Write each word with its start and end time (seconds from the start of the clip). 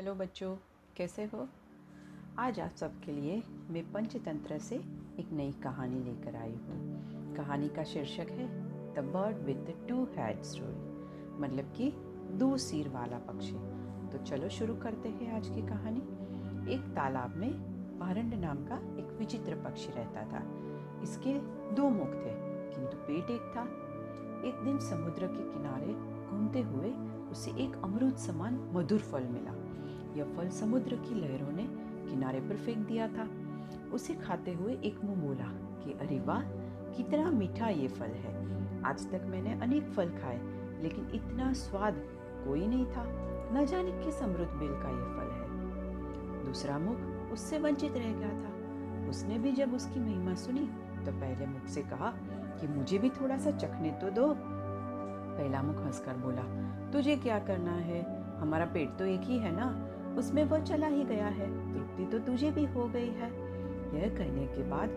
Hello 0.00 0.14
बच्चों, 0.14 0.54
कैसे 0.96 1.24
हो? 1.24 1.46
आज 2.38 2.58
आप 2.60 2.70
सबके 2.70 3.12
लिए 3.12 3.42
मैं 3.70 3.82
पंचतंत्र 3.92 4.58
से 4.58 4.76
एक 5.20 5.32
नई 5.32 5.52
कहानी 5.52 5.98
लेकर 6.04 6.36
आई 6.36 6.52
हूँ। 6.52 7.34
कहानी 7.36 7.68
का 7.68 7.84
शीर्षक 7.84 8.30
है, 8.30 8.46
the 8.94 9.04
bird 9.06 9.36
with 9.36 9.56
the 9.56 9.74
two 9.88 10.04
head 10.16 10.42
story 10.42 11.40
मतलब 11.42 11.72
कि 11.76 11.90
दो 12.38 12.56
सिर 12.56 12.88
वाला 12.88 13.18
पक्षी। 13.18 13.52
तो 14.08 14.24
चलो 14.24 14.48
शुरू 14.48 14.74
करते 14.74 15.08
हैं 15.08 15.32
आज 15.36 15.48
की 15.48 15.66
कहानी। 15.66 16.72
एक 16.74 16.90
तालाब 16.96 17.36
में 17.36 17.50
भारंड 17.98 18.34
नाम 18.34 18.64
का 18.64 18.76
एक 18.98 19.16
विचित्र 19.18 19.62
पक्षी 19.64 19.92
रहता 19.92 20.22
था। 20.22 20.42
इसके 21.02 21.38
दो 21.74 21.88
मुख 21.88 22.14
थे, 22.14 22.34
किंतु 22.72 22.96
पेट 22.96 23.30
एक 23.30 23.52
था। 23.56 23.64
एक 24.48 24.64
दिन 24.64 24.78
समुद्र 24.78 25.26
के 25.26 25.52
किनारे 25.52 25.92
घूमते 26.30 26.62
हुए 26.62 26.90
उसे 27.30 27.50
एक 27.64 27.82
अमरूद 27.84 28.16
समान 28.18 28.54
मधुर 28.72 29.00
फल 29.00 29.24
मिला। 29.24 29.54
यह 30.16 30.24
फल 30.24 30.48
समुद्र 30.48 30.96
की 30.96 31.14
लहरों 31.14 31.52
ने 31.52 31.66
किनारे 32.10 32.40
पर 32.40 32.56
फेंक 32.56 32.78
दिया 32.78 33.08
था। 33.08 33.28
उसे 33.92 34.14
खाते 34.14 34.52
हुए 34.52 34.72
एक 34.72 35.04
मुँह 35.04 35.20
बोला 35.20 35.48
कि, 35.84 35.92
अरे 35.92 36.20
वाह, 36.20 36.42
कितना 36.96 37.30
मीठा 37.30 37.68
ये 37.68 37.88
फल 37.88 38.06
है। 38.06 38.40
आज 38.84 39.10
तक 39.10 39.20
मैंने 39.24 39.60
अनेक 39.60 39.90
फल 39.90 40.08
खाए, 40.08 40.40
लेकिन 40.82 41.10
इतना 41.14 41.52
स्वाद 41.52 41.94
कोई 42.44 42.66
नहीं 42.66 42.86
था। 42.86 43.04
न 43.52 43.66
जाने 43.66 43.92
किस 43.92 44.22
अमृत 44.22 44.48
बेल 44.48 44.72
का 44.72 44.88
ये 44.88 45.04
फल 45.04 45.30
है। 45.32 45.50
दूसरा 46.46 46.78
मुख 46.78 47.32
उससे 47.32 47.58
वंचित 47.58 47.92
रह 47.96 48.12
गया 48.12 48.28
था। 48.28 48.50
उसने 49.08 49.38
भी 49.38 49.52
जब 49.52 49.74
उसकी 49.74 50.00
महिमा 50.00 50.34
सुनी 50.34 50.70
तो 51.06 51.12
पहले 51.12 51.46
मुख 51.46 51.66
से 51.66 51.82
कहा 51.82 52.12
कि, 52.60 52.68
मुझे 52.68 52.98
भी 52.98 53.10
थोड़ा 53.10 53.38
सा 53.38 53.50
चखने 53.50 53.90
तो 53.90 54.10
दो। 54.10 54.34
पहला 55.36 55.62
मुख 55.62 55.76
हंसकर 55.76 56.16
बोला, 56.16 56.42
तुझे 56.90 57.16
क्या 57.16 57.38
करना 57.38 57.72
है? 57.72 58.20
हमारा 58.38 58.64
पेट 58.64 58.96
तो 58.96 59.04
एक 59.04 59.20
ही 59.20 59.38
है 59.38 59.52
ना। 59.52 59.86
उसमें 60.18 60.44
वो 60.44 60.58
चला 60.58 60.86
ही 60.86 61.04
गया 61.04 61.26
है। 61.26 61.74
तृप्ति 61.74 62.04
तो 62.04 62.18
तुझे 62.18 62.50
भी 62.50 62.64
हो 62.64 62.84
गई 62.84 63.10
है। 63.10 63.30
यह 63.94 64.08
कहने 64.18 64.46
के 64.46 64.62
बाद 64.62 64.90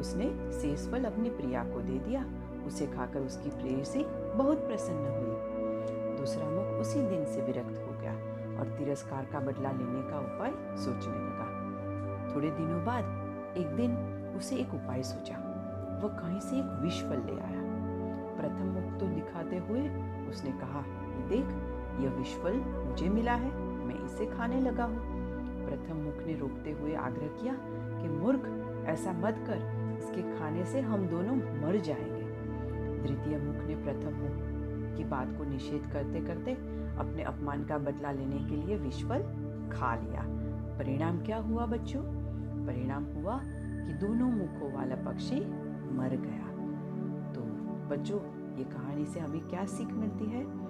उसने 0.00 0.52
शेष 0.52 0.88
फल 0.88 1.04
अपनी 1.04 1.30
प्रिया 1.30 1.64
को 1.64 1.80
दे 1.80 1.98
दिया। 1.98 2.26
उसे 2.66 2.86
खाकर 2.86 3.20
उसकी 3.20 3.50
प्रेयसी 3.50 4.04
बहुत 4.34 4.58
प्रसन्न 4.58 4.98
हुई। 4.98 6.16
दूसरा 6.16 6.44
मुख 6.44 6.80
उसी 6.80 7.00
दिन 7.00 7.24
से 7.24 7.42
विरक्त 7.42 7.78
हो 7.78 8.00
गया 8.00 8.12
और 8.58 8.74
तिरस्कार 8.78 9.24
का 9.24 9.40
बदला 9.40 9.70
लेने 9.70 10.10
का 10.10 10.18
उपाय 10.18 10.76
सोचने 10.76 11.14
लगा। 11.14 12.34
थोड़े 12.34 12.50
दिनों 12.50 12.84
बाद 12.84 13.56
एक 13.58 13.66
दिन 13.66 13.96
उसे 14.36 14.56
एक 14.56 14.74
उपाय 14.74 15.02
सोचा। 15.02 15.34
वह 16.02 16.08
कहीं 16.08 16.40
से 16.40 16.56
एक 16.56 16.78
विष 16.82 17.02
फल 17.02 17.22
ले 17.26 17.40
आया। 17.40 17.62
प्रथम 18.36 18.66
मुख 18.66 19.00
तो 19.00 19.06
दिखाते 19.06 19.56
हुए 19.56 19.88
उसने 20.28 20.50
कहा 20.50 20.84
देख, 21.28 21.46
यह 22.00 22.10
विष 22.10 22.36
फल 22.36 22.54
मुझे 22.88 23.08
मिला 23.08 23.32
है। 23.32 23.71
मैं 23.82 24.04
इसे 24.04 24.26
खाने 24.26 24.60
लगा 24.60 24.84
हूँ। 24.84 25.22
प्रथम 25.66 25.96
मुख 25.96 26.18
ने 26.18 26.34
रोकते 26.36 26.72
हुए 26.72 26.94
आग्रह 26.94 27.26
किया 27.26 27.56
कि 28.02 28.08
मूर्ख, 28.08 28.68
ऐसा 28.86 29.12
मत 29.12 29.34
कर, 29.46 29.82
इसके 29.98 30.38
खाने 30.38 30.64
से 30.64 30.80
हम 30.80 31.06
दोनों 31.06 31.36
मर 31.36 31.76
जाएँगे। 31.76 32.22
द्वितीय 32.98 33.38
मुख 33.38 33.56
ने 33.56 33.74
प्रथम 33.74 34.14
मुख 34.14 34.52
की 34.96 35.04
बात 35.04 35.28
को 35.38 35.44
निषेध 35.44 35.90
करते 35.92 36.20
करते 36.20 36.52
अपने 36.98 37.22
अपमान 37.22 37.64
का 37.64 37.78
बदला 37.78 38.12
लेने 38.12 38.38
के 38.38 38.56
लिए 38.56 38.76
विश्वल 38.76 39.18
खा 39.72 39.94
लिया। 39.94 40.22
परिणाम 40.78 41.24
क्या 41.24 41.36
हुआ 41.36 41.66
बच्चों? 41.66 42.02
परिणाम 42.66 43.04
हुआ 43.04 43.40
कि 43.44 43.92
दोनों 43.92 44.30
मुखों 44.30 44.72
वाला 44.72 44.94
पक्षी 44.94 45.40
मर 45.94 46.08
गया। 46.08 46.48
तो 47.32 47.40
बच्चों, 47.88 48.20
ये 48.56 48.64
कहानी 48.64 49.04
से 49.04 49.20
हमें 49.20 49.40
क्या 49.40 49.64
सीख 49.64 49.88
मिलती 49.92 50.24
है? 50.24 50.62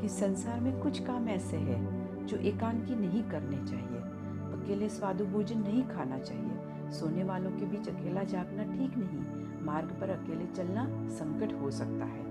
कि 0.00 0.08
संसार 0.08 0.60
में 0.60 0.80
कुछ 0.80 1.06
काम 1.06 1.28
ऐसे 1.28 1.56
हैं 1.56 1.99
जो 2.30 2.36
एकांकी 2.36 2.94
नहीं 2.94 3.22
करने 3.22 3.56
चाहिए। 3.66 4.00
अकेले 4.52 4.88
स्वादु 4.88 5.24
भोजन 5.26 5.58
नहीं 5.58 5.82
खाना 5.84 6.18
चाहिए। 6.18 6.90
सोने 6.90 7.24
वालों 7.24 7.50
के 7.50 7.66
बीच 7.66 7.88
अकेला 7.88 8.22
जागना 8.24 8.64
ठीक 8.64 8.96
नहीं। 8.96 9.64
मार्ग 9.66 9.88
पर 10.00 10.10
अकेले 10.10 10.46
चलना 10.46 10.84
संकट 11.10 11.52
हो 11.60 11.70
सकता 11.70 12.04
है। 12.04 12.28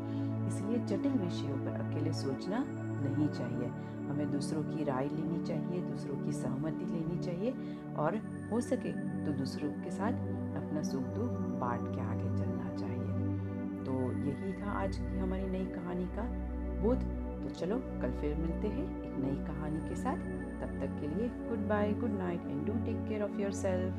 इसलिए 0.48 0.78
जटिल 0.80 1.12
विषयों 1.14 1.58
पर 1.58 1.82
अकेले 1.82 2.14
सोचना 2.14 2.64
नहीं 2.68 3.28
चाहिए। 3.28 3.68
हमें 4.10 4.32
दूसरों 4.32 4.64
की 4.64 4.84
राय 4.84 5.08
लेनी 5.08 5.44
चाहिए, 5.46 5.82
दूसरों 5.82 6.16
की 6.18 6.32
सहमति 6.32 6.86
लेनी 6.86 7.20
चाहिए 7.20 7.54
और 7.98 8.18
हो 8.52 8.62
सके 8.62 8.92
तो 9.26 9.32
दूसरों 9.32 9.70
के 9.84 9.92
साथ 9.92 10.14
अपना 10.60 10.82
सुख 10.84 11.02
दुख 11.02 11.38
बांट 11.62 11.82
के 11.82 12.02
आगे 12.02 12.38
चलना 12.38 12.76
चाहिए। 12.76 13.84
तो 13.84 14.02
यही 14.28 14.54
था 14.54 14.72
आज 14.74 14.98
की 14.98 15.18
हमारी 15.20 15.48
नई 15.48 15.66
कहानी 15.66 16.06
का 16.06 16.24
बोध। 16.84 17.04
तो 17.40 17.50
चलो, 17.50 17.78
कल 18.02 18.12
फिर 18.12 18.36
मिलते 18.36 18.68
हैं 18.68 18.86
एक 19.04 19.18
नई 19.18 19.36
कहानी 19.46 19.90
के 19.90 19.96
साथ। 19.96 20.18
तब 20.62 20.80
तक 20.80 21.00
के 21.02 21.08
लिए 21.08 21.28
goodbye 21.68 21.94
good 21.94 22.18
night 22.20 22.42
and 22.42 22.66
do 22.68 22.74
take 22.86 23.08
care 23.08 23.22
of 23.24 23.40
yourself 23.52 23.94